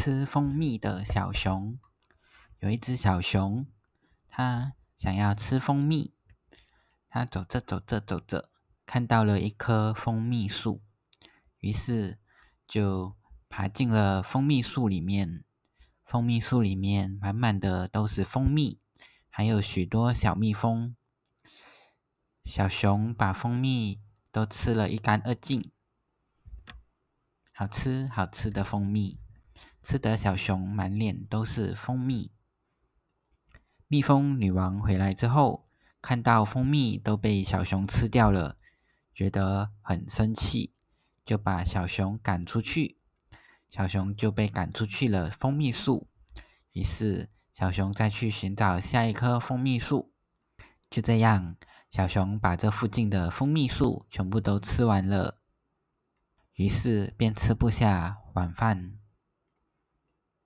[0.00, 1.76] 吃蜂蜜的小熊。
[2.60, 3.66] 有一只小熊，
[4.28, 6.14] 它想要吃蜂蜜。
[7.08, 8.48] 它走着走着走着，
[8.86, 10.80] 看到了一棵蜂蜜树，
[11.58, 12.20] 于是
[12.68, 13.16] 就
[13.48, 15.42] 爬进了蜂蜜树里面。
[16.04, 18.78] 蜂蜜树里面满满的都是蜂蜜，
[19.28, 20.94] 还有许多小蜜蜂。
[22.44, 25.72] 小熊把蜂蜜都吃了一干二净，
[27.52, 29.18] 好吃好吃的蜂蜜，
[29.88, 32.30] 吃得小熊满脸都是蜂蜜。
[33.86, 35.66] 蜜蜂女王回来之后，
[36.02, 38.58] 看到蜂蜜都被小熊吃掉了，
[39.14, 40.74] 觉得很生气，
[41.24, 42.98] 就把小熊赶出去。
[43.70, 46.06] 小熊就被赶出去了蜂蜜树。
[46.72, 50.12] 于是小熊再去寻找下一棵蜂蜜树。
[50.90, 51.56] 就这样。
[51.90, 55.40] 小熊把这附近的蜂蜜树全部都吃完了，
[56.56, 58.98] 于是便吃不下晚饭。